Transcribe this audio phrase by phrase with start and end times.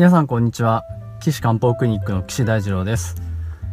[0.00, 0.86] 皆さんこんにちは。
[1.20, 3.16] 岸漢方クリニックの岸大二郎です。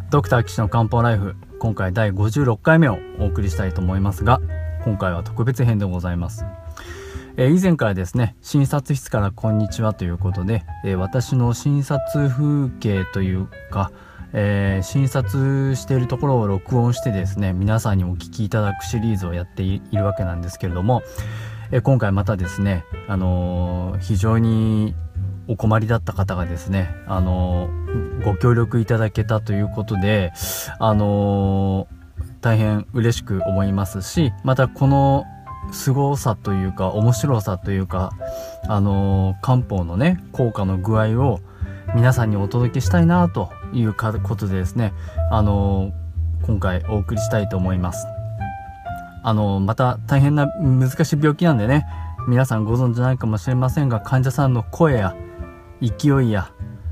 [0.10, 4.42] ドクター岸の漢方ライフ今回第56回目をお送りしたいと思いますが
[4.84, 6.44] 今回は特別編でございます。
[7.38, 13.94] えー、以前からですね診察室からこんにちはということで、えー、私の診察風景というか、
[14.34, 21.04] えー、診察しているところを録音してですね皆さんにお聞きいただくシリーズをやっているわけなんですけれども、
[21.72, 24.94] え今回またですね、あの非常に
[25.48, 27.70] お困りだった方がですね、あの
[28.24, 30.34] ご協力いただけたということで、
[30.80, 31.88] あの
[32.42, 35.26] 大変嬉しく思いますし、またこの
[35.72, 38.12] 凄さというか、面白さというか、
[38.68, 41.40] あの漢方のね、効果の具合を
[41.96, 44.94] 皆さんにお届けしたいなということでですね、
[45.32, 45.92] あの
[46.44, 48.06] 今回お送りしたいと思います。
[49.24, 51.86] あのまた大変な難しい病気なんでね、
[52.28, 55.16] 皆さんご存知ないかもしれませんが、患者さんの声や
[55.82, 56.52] 勢いや、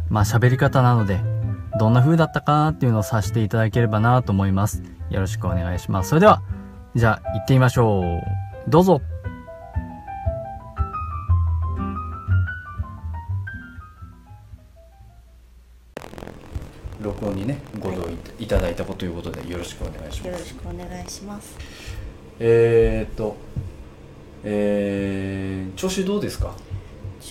[0.09, 1.19] まあ喋り方なので、
[1.80, 4.83] どんな風だったかなっていうのをさせていただければなと思います。
[5.09, 6.09] よろしくお願いします。
[6.09, 6.42] それでは、
[6.95, 8.69] じゃあ行ってみましょう。
[8.69, 9.02] どうぞ。
[17.02, 20.25] 録音にねご同意いただいたことということでよろしくお願いします。
[20.25, 21.55] よろしくお願いします。
[22.39, 23.36] えー、っと、
[24.44, 26.55] えー、調子どうですか？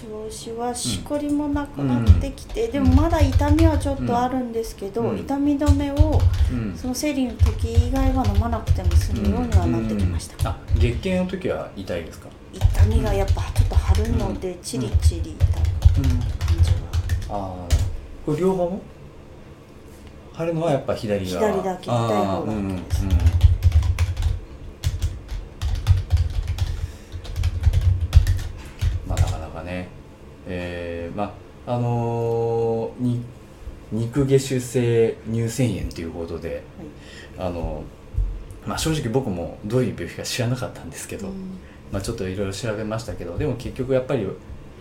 [0.05, 6.21] 調子はしこりもなくなってきて、うん、でもまだ痛みはちょっとあるんですけど、うん、痛み止めを、
[6.53, 12.29] うん、その生理の時以外は飲まなくても済むようにはなってきました、あ月経の時は痛いですか？
[12.53, 16.05] 痛みがやっぱちょっと張るので、チリチリ痛い感
[16.63, 16.71] じ
[17.29, 17.75] は、ああ
[18.27, 18.71] これ両方？
[18.71, 18.81] も
[20.35, 21.53] 張るのはやっぱ左側。
[21.53, 23.05] 左だけ痛い方だけです、
[30.47, 31.35] えー、ま
[31.67, 33.23] ああのー、に
[33.93, 36.63] 肉下種性乳腺炎ということで、
[37.39, 37.83] はい、あの
[38.67, 41.59] まあ、正直僕もどういう病気か知らなかったんですけど、うん、
[41.93, 44.27] まあ、ちょっといろいろ調べましたけどでも結局やっぱり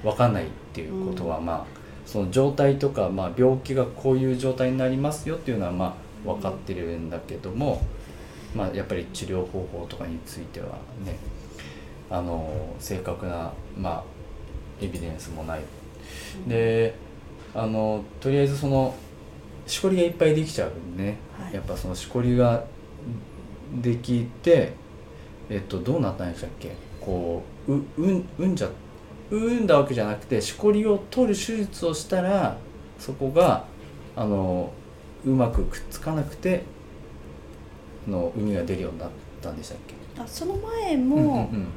[0.04, 7.82] 分かんないっていうことは、うん、まあその状態とか、まあ、病気がこういう状態になりますよっていうのはまあ分かってるんだけども、
[8.56, 10.68] まあ、やっぱり治療方法とかについては
[11.06, 11.18] ね
[12.10, 14.04] あの正確な、まあ、
[14.82, 15.62] エビデンスもない、
[16.44, 16.96] うん、で
[17.56, 18.96] あのとりあえずその
[19.68, 22.64] しこりがいっぱいできちゃうんでね、はい、やっぱそのしこりが
[23.82, 24.74] できて
[25.50, 26.72] えっとどうなったんでしたっけ？
[27.00, 28.70] こうううんうんじゃ
[29.32, 32.58] うんだわけじゃなくてしこりを取る手術をしたら
[33.00, 33.66] そこが
[34.16, 34.72] あの
[35.26, 36.64] うまくくっつかなくて
[38.08, 39.10] の海が出るようになっ
[39.42, 40.22] たんでしたっけ？
[40.22, 41.68] あその前も、うんうんうん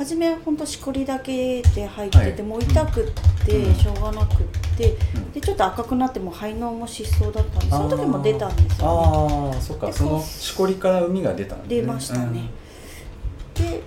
[0.00, 3.10] 初めは本当しこりだけで入ってて、はい、もう痛くっ
[3.44, 4.36] てしょうがなくっ
[4.74, 8.74] て、うん、でちょっと赤くなっても肺のも失踪だったんでその時も出たんですよね。
[8.82, 9.92] ああそっか。
[9.92, 11.80] そのしこりから海が出たんですね。
[11.82, 13.82] 出ましたね、うん、で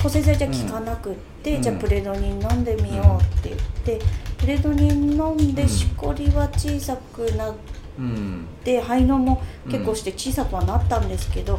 [0.00, 4.06] 抗生剤じゃ効かなくって、うん、じゃあプレドニン飲んでみようって言って、
[4.38, 7.54] プレドニン飲んでしこりは小さくなっ
[8.62, 11.58] て、肺のも結構して小さくはなったんですけど、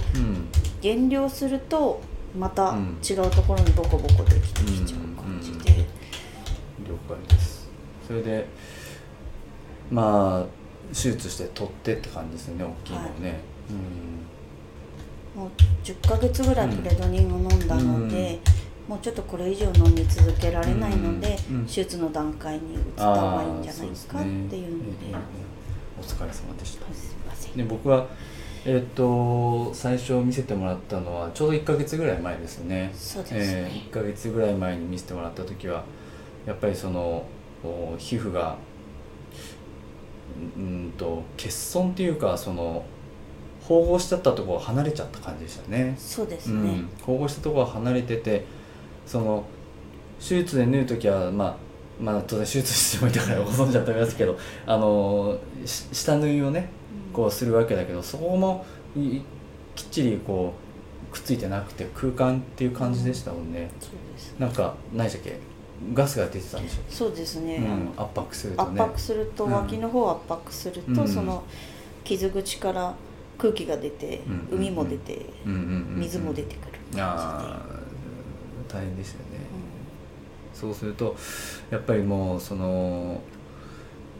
[0.81, 2.01] 減量すると
[2.37, 2.75] また
[3.07, 5.85] 違うところにボコボコできてきちゃう感じで、うんうん、
[6.91, 7.69] 了解です。
[8.07, 8.47] それで
[9.91, 10.45] まあ
[10.93, 13.39] 手術して取ってって感じですよね大きいのね、はい、
[15.35, 15.51] うん、もう
[15.83, 18.39] 10ヶ月ぐらいプレドニンを飲んだので、
[18.87, 25.15] もうちょっとこれ以上飲み続けられないので、手術の段階に移った方がいいんじゃないかっていうので、
[25.99, 27.53] お疲れ様でした、すいません。
[27.57, 28.07] で僕は
[28.65, 32.91] えっと最初見せてもらったのはちょうど1か月ぐらい前ですね。
[32.93, 35.83] そうですね、えー、1か月ぐらい前に見せてもらった時は
[36.45, 37.25] やっぱりその
[37.97, 38.57] 皮膚が
[40.57, 42.85] うんと欠損っていうかその
[43.61, 45.95] 縫合しちゃったところ離れちゃった感じでしたね。
[45.97, 48.45] そうですね、うん、縫合したところ離れてて
[49.05, 49.43] その
[50.19, 51.55] 手術で縫う時はまあ
[52.01, 56.69] まあ当然手術してもいたからご存知だと思いますけどあの下縫いをね
[57.13, 58.65] こうするわけだけどそこも
[58.95, 60.53] きっちりこ
[61.11, 64.35] うくっついてなくて空間っていう感じでしたもんね、そうです。
[64.39, 65.39] なんか何でしたっけ？
[65.93, 66.77] ガスが出てたんでしょ？
[66.89, 71.43] そうですね、うん、圧迫すると、ね、圧迫すると、脇の方を圧迫すると、うん、その
[72.03, 72.95] 傷口から
[73.37, 74.21] 空気が出て、
[74.51, 77.01] うん、海も出て、水も出てくる。
[77.01, 79.25] ああ大変でしたよね、
[80.53, 81.15] そうすると
[81.69, 83.21] やっぱりもうその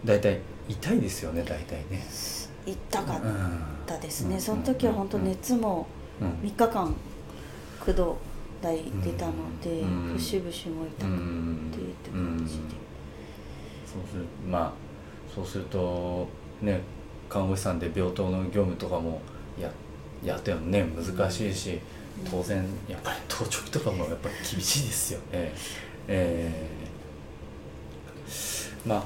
[0.05, 2.05] 大体痛いですよね大体ね
[2.65, 3.21] 痛かっ
[3.85, 5.87] たですね、その時は本当熱も
[6.21, 6.95] 3日間
[7.81, 8.17] 9度
[8.61, 9.83] 台出たので、
[10.17, 11.11] 節々も痛く
[11.77, 12.59] てって感じで、
[13.85, 14.73] そうするまあ
[15.33, 16.27] そうすると
[16.61, 16.81] ね
[17.29, 19.21] 看護師さんで病棟の業務とかも
[19.59, 19.69] や
[20.23, 21.79] やってるのね難しいし、
[22.29, 25.51] 当然やっぱり当直とかもやっぱり厳しいですよね。
[26.07, 28.87] えー。
[28.87, 29.03] まあ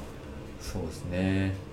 [0.60, 1.46] そうですね。
[1.48, 1.67] わ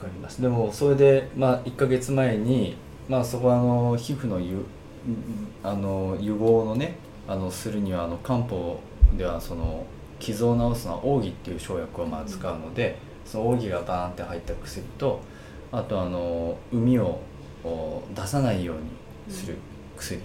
[0.00, 0.42] かります。
[0.42, 2.76] でもそれでまあ1ヶ月前に
[3.08, 4.64] まあそこはあの皮膚のゆ
[5.62, 6.96] あの予防のね
[7.28, 8.80] あのするにはあの漢方
[9.16, 9.84] ではその
[10.18, 15.20] 傷を治すのは奥義っていう生薬をまあ使うので、その奥義がバーンって入った薬と
[15.72, 19.56] あとあの膿を出さないようにする
[19.96, 20.20] 薬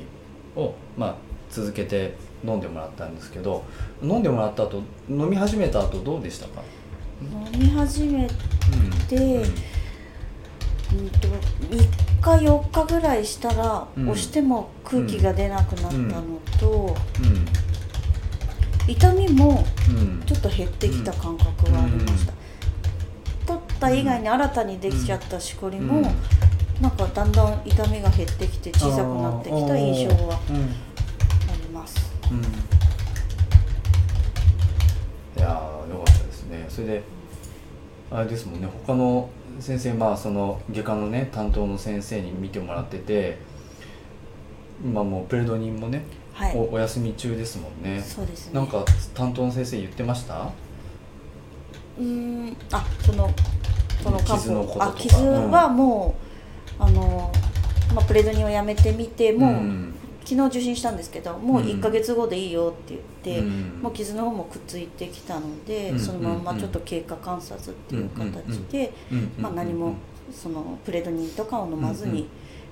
[0.56, 1.16] を、まあ
[1.50, 2.16] 続けて
[2.46, 3.66] 飲んでもらったんですけど
[4.02, 6.62] 飲んでもらった後飲み始めた後どうでしたか、
[7.22, 8.28] 飲み始め
[9.08, 9.44] て、うん。
[11.00, 11.10] うん。
[11.12, 11.28] と
[11.70, 14.10] 3日4日ぐらいしたら、うん。
[14.10, 17.46] 押しても空気が出なくなったのと、うん。
[18.88, 20.24] 痛みもうん。
[20.26, 22.34] ちょっと減ってきた感覚がありました、
[23.46, 26.04] 取った以外に新たにできちゃったしこりも、うん。
[26.82, 30.40] なんかだんだん痛みが減ってきて小さくなってきた印象はあ
[31.62, 32.12] ります。
[32.32, 32.42] うん
[35.38, 37.04] いやーよかったですねそれで
[38.10, 39.30] あれですもんね他の
[39.60, 43.38] 先生まあその外科のね担当の先生に見てもらってて
[44.84, 46.04] 今もうプレドニンもね、
[46.34, 46.56] はい。
[46.58, 48.02] おお休み中ですもんね。
[48.02, 48.54] そうですね。
[48.56, 48.84] なんか
[49.14, 50.50] 担当の先生言ってました？
[52.00, 53.30] うーんあその
[54.02, 56.16] その漢傷のことあ傷はも
[56.80, 57.32] う、あの、
[57.94, 63.02] まあ、プレドニンをやめてみてもう、ん昨日受診したんですけどもううん1か月後でいいよって言っ
[63.40, 63.80] て、うん。
[63.82, 66.00] もう傷の方もくっついてきたので、うん。
[66.00, 69.32] そのまんちょっと経過観察っていう形で、うん。
[69.38, 69.96] まあ、何も
[70.32, 72.28] そのプレドニンとかを飲まずに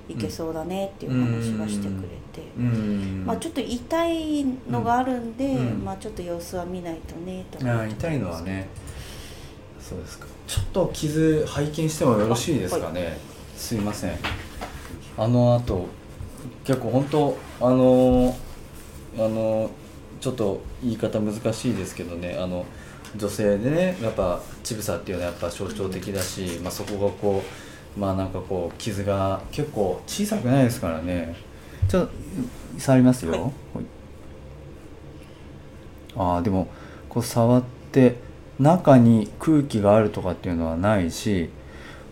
[0.08, 3.24] いけそうだねっていう話はしてくれて、うん。
[3.26, 5.36] まあ、ちょっと痛いのがあるん。
[5.38, 5.84] で、うん。
[5.84, 8.70] まあ、ちょっと様子は見ないとねとあー痛いのはね
[9.80, 13.18] そうですかちょっと傷拝見してもよろしいですかね、
[13.56, 14.18] すいません。
[15.18, 15.88] あのあと
[16.70, 18.38] 結構本当あの
[19.18, 19.72] あの
[20.22, 22.64] ちょっと言い方難しいですけどねあの
[23.18, 27.42] 女性でねやっぱ乳房っていうのはやっぱ象徴的だし、まあ、そこがこ
[27.98, 31.36] うまあなんかこう傷が結構小さくないですからね。
[31.88, 32.12] ちょっと
[32.78, 33.52] 触りますよ、はい。
[36.16, 36.68] ああでも
[37.10, 38.18] こう触って
[38.60, 41.50] 中に空気があるとかっていうのはないし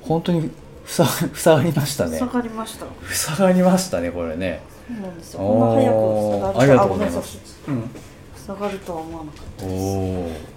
[0.01, 0.49] 本当に
[0.87, 1.05] 塞
[1.35, 2.17] 塞 がりましたね。
[2.17, 2.85] 下がりました。
[3.13, 4.61] 塞がりましたねこれね。
[4.87, 5.39] そうなんですよ。
[5.39, 5.97] こんな早く
[6.39, 7.39] 塞がるありがとうございあます。
[7.67, 7.89] うん
[8.35, 9.77] 塞がるとは思わなかったおで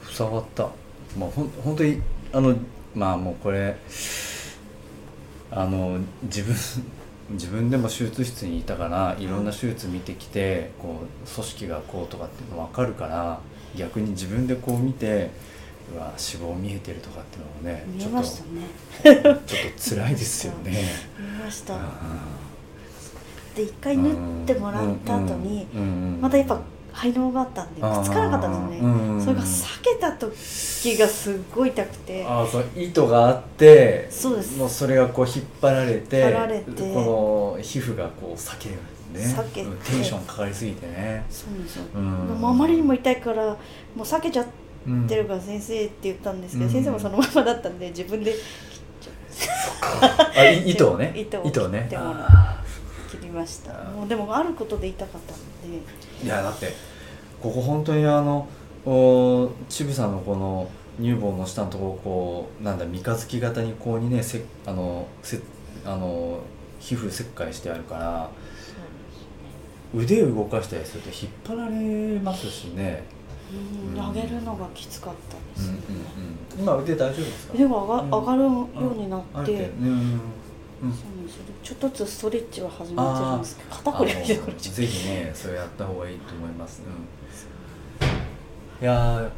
[0.04, 0.22] す。
[0.22, 0.62] お塞がった。
[1.18, 2.00] まあほん本当に
[2.32, 2.54] あの
[2.94, 3.76] まあもうこれ
[5.50, 6.54] あの自分
[7.30, 13.38] 自分でも手術室にいたからいろんな手術見てきてこう組織がこうとかっていうの分かるから
[13.76, 15.30] 逆に自分でこう見て
[15.94, 18.50] うわ脂肪見えてるとかっていうのもね見えちょっとましたね。
[19.04, 20.70] ちょっと辛いですよね。
[20.70, 21.74] 見えました。
[21.74, 21.78] あ
[23.54, 26.60] で一回縫ってもらった後にうんうんうんまたやっぱ
[26.92, 32.24] 排尿があったんでくっつかなかったんですようんうんねそれが裂けた時がすっごい痛くて。
[32.24, 34.56] ああそう糸があってそうです。
[34.56, 36.70] もうそれがこう引っ張られて引っ張られて。
[36.94, 38.76] この皮膚がこう裂ける
[39.12, 39.22] ね。
[39.22, 39.66] 裂けて。
[39.66, 41.84] うんテンションかかりすぎてね、そうなんですよ。
[41.94, 42.48] うん。
[42.48, 43.56] あまりにも痛いからも
[43.96, 44.46] う裂けちゃ
[44.88, 45.06] ん。
[45.06, 46.72] てるから先生って言ったんですけど、うん。
[46.72, 48.34] 先生もそのままだったんで自分で
[50.36, 51.12] あい糸をね。
[51.16, 51.86] 糸を糸をね。
[51.90, 52.14] 切っても
[53.10, 53.72] 切りました。
[53.72, 55.38] もうでもあることで痛かったの
[55.72, 55.78] で。
[56.22, 56.72] ーいやだって
[57.42, 58.46] ここ本当にあの
[58.84, 65.40] おちぶさんのこの乳房の下のところこうなんだ三日月型にこうにねせあのせ
[65.84, 66.40] あの
[66.78, 68.30] 皮膚切開してあるから
[69.94, 73.02] 腕を動かしたりすると引っ張られますしね、
[73.52, 73.98] うん。
[73.98, 74.14] うん。
[74.14, 75.78] 上げるのがきつかったですね、
[76.58, 77.54] 今腕大丈夫ですか？
[77.54, 78.10] 腕が上が,、うん。
[78.10, 79.70] 上がるようになって、
[81.62, 83.56] ちょっとずつストレッチは始めてるんです。
[83.58, 86.82] けど肩こりがひどくなっちゃっぜひねそれやった方がいいと思います、
[88.00, 88.06] うん、
[88.82, 89.30] いやー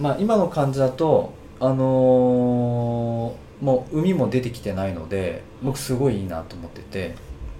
[0.00, 7.14] まあ今の感じだとあのーもう海も出てきてないので僕すごいいいなと思ってて。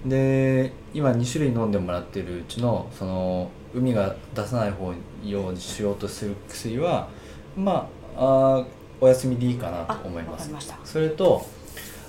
[0.05, 4.93] で今2種類飲んでもらってるうちのその海が出さない方
[5.23, 7.07] ようにしようとする薬は
[7.55, 8.65] まああー
[8.99, 10.49] お休みでいいかなあと思います。
[10.83, 11.45] それと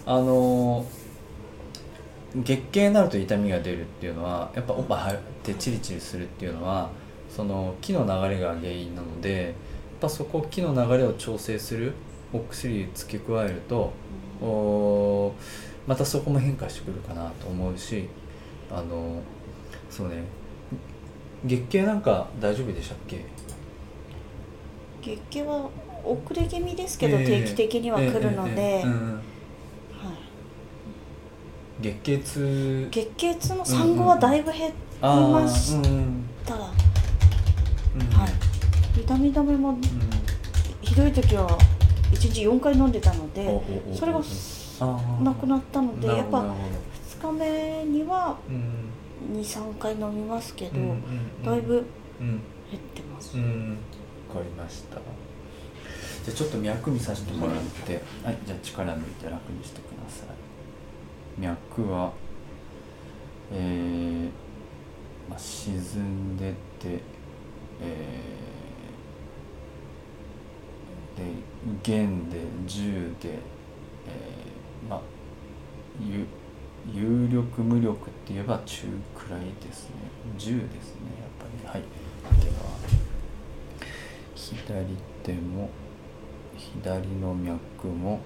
[0.07, 0.87] あの
[2.35, 6.91] 月経になると痛みが出るっていうのはやっぱおっぱい入ってチリチリするっていうのは
[7.35, 9.53] その気の流れが原因なのでやっ
[10.01, 11.93] ぱそこ気の流れを調整する
[12.33, 13.93] お薬付け加えると
[14.43, 15.33] お
[15.87, 18.09] またそこも変化してくるかなと思うし
[18.71, 19.23] あの
[19.91, 20.17] そうね
[21.45, 23.25] 月経なんか大丈夫でしたっけ？
[25.03, 25.69] 月経は
[26.05, 27.27] 遅れ気味ですけど、ええ。
[27.27, 28.85] 定期的には来るので、
[31.81, 32.19] 月経
[32.91, 36.25] 月経痛の産後はだいぶ減っあーましうんうん。
[36.45, 36.73] た、は
[37.95, 39.03] うんい。
[39.05, 39.81] 痛み止めもうん。
[40.83, 41.47] ひどい時は
[42.13, 43.61] 1日4回飲んでたので
[43.95, 44.21] それが
[45.23, 46.63] なくなったのでやっぱなるほど。
[46.63, 46.81] なるほ
[47.21, 48.91] 2日目にはどうん
[49.33, 51.45] 23回飲みますけど、うんうんうん。
[51.45, 51.85] だいぶ
[52.21, 52.41] うん。
[52.71, 53.79] 減ってます、うん。
[54.29, 54.97] わかりました。
[54.97, 57.57] じゃあちょっと脈見させてもらっ
[57.87, 58.03] て。
[58.25, 61.41] はいじゃあ力抜いて楽にしてください。
[61.41, 62.13] 脈は
[63.53, 64.31] えー
[65.31, 67.01] まあ、沈んでて
[67.81, 71.25] えーで
[71.83, 75.01] 弦で10でえーまあ
[76.01, 76.27] 有
[76.95, 79.97] 有力無力って言えば中くらいですね。
[80.39, 81.77] 10ですねやっぱり。
[81.79, 81.83] はい。
[82.43, 82.57] では
[84.35, 85.69] 左手も
[86.57, 88.21] 左の脈も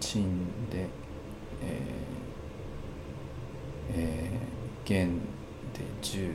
[0.00, 0.86] 鎮で
[1.62, 4.54] えーえー
[4.86, 5.18] 弦
[5.72, 6.28] で11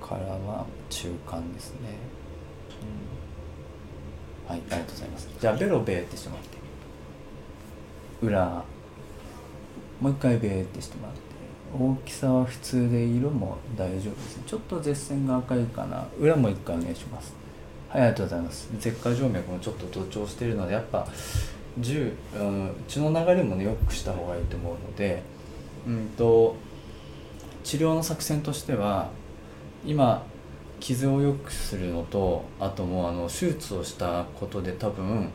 [0.00, 1.78] からは中間ですね、
[4.42, 4.48] うん。
[4.50, 5.28] はいありがとうございます。
[5.40, 6.56] じゃあベロベーってしてもらって。
[8.22, 8.64] 裏
[10.00, 11.20] もう一回ベーってしてもらって
[11.78, 14.42] 大きさは普通で色も大丈夫ですね。
[14.46, 16.06] ちょっと舌線が赤いかな。
[16.18, 17.34] 裏も一回お願いします。
[17.88, 18.70] はいありがとうございます。
[18.78, 21.06] 舌下静脈もちょっと同調しているのでやっぱ
[21.80, 25.22] 10、うん、血の流れもねよくした方がいいと思うので
[25.86, 26.56] うんと
[27.64, 29.10] 治療の作戦としては
[29.84, 30.24] 今
[30.80, 35.30] 傷を良くするのとあともうあの手術をしたことで多分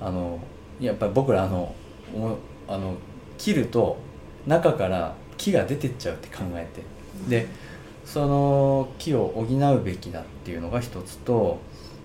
[0.00, 0.40] あの
[0.80, 1.74] やっぱり僕らあの
[2.14, 2.36] お
[2.68, 2.94] あの
[3.42, 3.96] 切ると
[4.46, 6.82] 中から木が出てっちゃうって考えて。
[7.28, 7.46] で
[8.04, 11.60] その木を補うべきだっていうのが一つと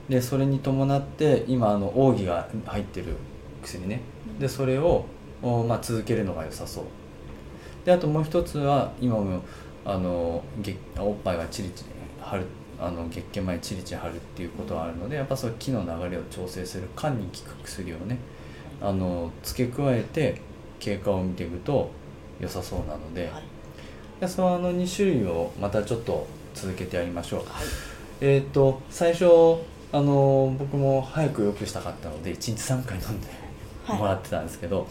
[0.09, 3.15] でそれに伴って今あの奥義が入ってる
[3.61, 4.01] 薬ね。
[4.39, 5.05] でそれを、
[5.41, 6.83] おまあ、続けるのが良さそう。
[7.85, 9.41] であともう一つは今も
[9.85, 11.89] あの月おっぱいがチリチリ
[12.19, 12.45] 張る
[12.79, 18.17] あの月経前チリチリ張るっていうことはあるのでやっぱその木の流れを調整する肝に効く薬をね
[18.81, 20.41] あの付け加えて
[20.79, 21.91] 経過を見ていくと
[22.39, 23.43] 良さそうなので、はい。
[24.19, 27.39] でそのあの2種類をまたちょっと続けてやりましょう。
[27.41, 27.47] はい。
[28.21, 29.25] えっ、と最初
[29.91, 33.27] あの僕も早く良くしたかったので1日3回飲んで
[33.85, 33.99] はい。
[33.99, 34.87] もらってたんですけど、はい。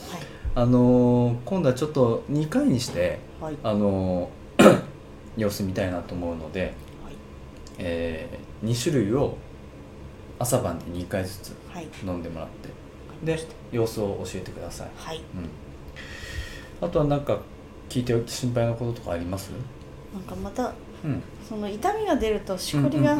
[0.55, 3.57] あの今度はちょっと2回にしてはい。
[3.63, 4.31] あの
[5.37, 6.73] 様子見たいなと思うので、はい。
[7.79, 9.37] え2種類を
[10.39, 11.89] 朝晩で2回ずつはい。
[12.05, 12.69] 飲んでもらって
[13.25, 13.39] で
[13.73, 15.17] 様子を教えてください、はい。
[15.17, 15.49] うん、
[16.81, 17.39] あとは何か
[17.89, 19.51] 聞いて心配なこととかあります？
[20.15, 20.73] なんかまた
[21.05, 21.23] うん。
[21.49, 23.17] その痛みが出るとしこりが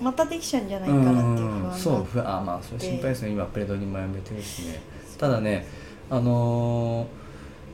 [0.00, 3.30] またできちゃうんじゃないうんかなっていう不うん安がそう不安あまあそれ心配ですね。
[3.30, 4.80] 今プレドニンもやめてるしね。
[5.18, 5.66] ただね
[6.10, 7.22] あのー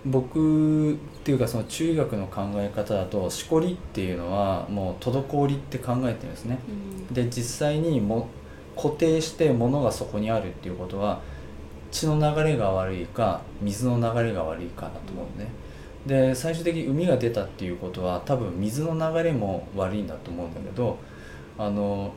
[0.07, 6.61] 僕っていうかその中医学の考え方だとしこりっていうのはもう滞りって考えてるんですね。
[7.09, 7.15] うん。
[7.15, 8.29] で実際にも
[8.77, 11.21] 固定して物がそこにあるっていうことは
[11.91, 15.49] 血の流れが悪いか水の流れが悪いかだと思うね。
[16.07, 20.97] で最終的に海が出たっていうことは多分水の流れも悪いんだと思うんだけど
[21.59, 22.13] あの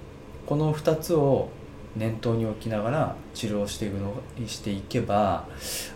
[0.46, 1.50] この2つを
[1.96, 4.14] 念頭に置きながら治療していくの
[4.48, 5.46] していけば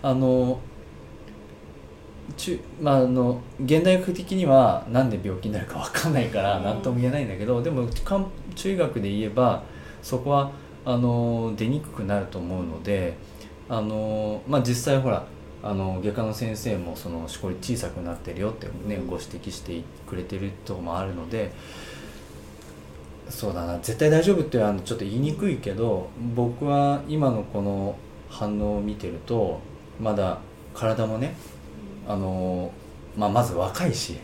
[0.01, 0.59] あの
[2.37, 6.63] 中まあ、あの現代学的にはなんで病気になるか分かんないからうん。
[6.63, 9.63] 何とも言えないんだけど、でも漢中医学で言えば
[10.01, 10.51] そこは
[10.85, 13.15] あの出にくくなると思うので
[13.69, 15.25] あの、まあ、実際ほら
[15.63, 21.51] あの外科の先生もそのしこり小さくなってるよって、ね、ご指摘してくれてるとこもあるので
[23.29, 27.97] そうだな絶対大丈夫っていうのはちょっと言いにくいけど僕は今のこの
[28.29, 29.59] 反応を見てると
[29.99, 30.39] まだ
[30.73, 31.35] 体もね
[32.07, 32.71] あの
[33.17, 34.17] まあ、まず若いし、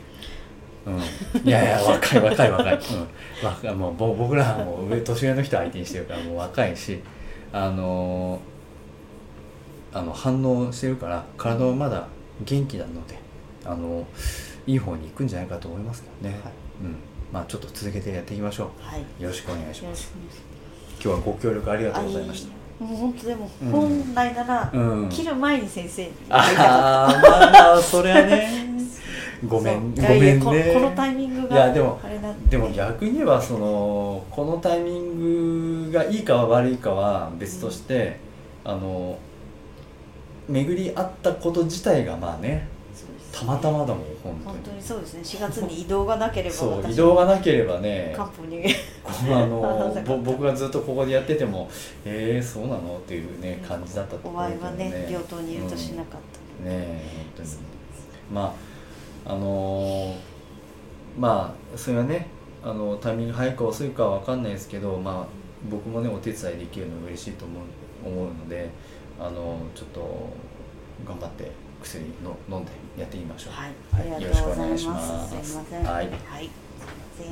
[0.86, 7.00] うん、いやいや 若い若い若い、うん、若いもうぼ僕らはもう上年上の人相手にしてるからもう若いし
[7.54, 8.40] あの
[9.94, 12.08] あの反応してるから体はまだ
[12.44, 13.20] 元気なので
[13.66, 14.06] あの
[14.68, 16.54] いい方に行くんじゃないかと思いますけどね、はい。
[16.84, 16.96] うん。
[17.32, 19.02] まあ、ちょっと続けてやっていきましょはい。
[19.22, 20.12] よろしくお願いします。
[21.04, 22.84] 今日はご協力ありがとうございました。
[22.84, 23.72] もう本当でも、うん。
[23.72, 25.10] 本来なら、うん。
[25.10, 28.72] 切る前に先生にああまあまあそれはね。
[29.48, 30.40] ごめんごめんね。
[30.40, 32.00] ここのタイミングがいやでも
[32.48, 32.58] で。
[32.58, 38.20] も逆に言えばそのこのタイミングがいいかは悪いかは別として、
[38.64, 39.18] あの
[40.52, 42.68] 巡り合ったこと自体がまあね
[43.32, 45.22] たまたまだもん本当本にそうですね。
[45.22, 48.64] 4月に移動がなければそう私移動がなければねカンポに。
[49.06, 51.70] あのあ ぼ僕がずっとここでやってても
[52.06, 52.98] えー、そうなの？
[52.98, 56.22] っていうね感じだったとお思うけど前はね病棟にいるとしなかっ
[56.64, 57.50] た、ねえ本当に。
[58.34, 58.54] ま
[59.26, 60.16] ああのー
[61.18, 62.28] まあそれはね
[62.64, 65.26] あのタイミング早いか遅いかは分かんないですけどまあ
[65.70, 67.64] 僕もねお手伝いできるの嬉しいと思う
[68.08, 68.70] 思うので
[69.24, 70.02] あのちょっと
[71.06, 73.54] 頑張って薬の飲んでやってみましょう。
[73.54, 74.22] はい、はい。
[74.24, 75.30] よろしくお願いします。
[75.30, 75.84] すいません。
[75.84, 75.94] はい。
[75.94, 76.50] はい、すいま
[77.20, 77.30] せ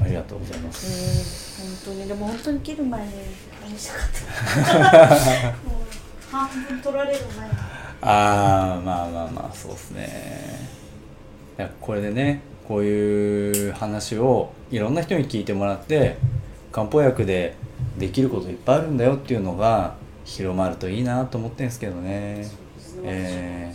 [0.00, 3.12] んありがとうございます、えー、本当にでも本当に切る前に
[3.62, 5.46] 話したかった。
[5.68, 7.54] もう半分取られる前に。
[8.00, 10.68] ああまあまあまあそうですね。
[11.58, 16.16] いやこれでねこういう話をいろんな人に聞いてもらって
[16.72, 17.54] 漢方薬で
[17.98, 22.48] できることいっぱいあるんだよっていうのが広まるといいなと思ってるんですけどね。
[23.04, 23.74] えー。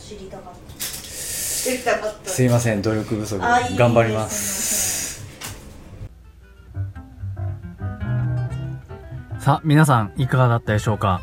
[0.79, 2.81] すいません。
[2.81, 3.39] 努力不足
[3.77, 5.25] 頑張ります。
[9.39, 11.21] さあ皆さんいかがだったでしょうか？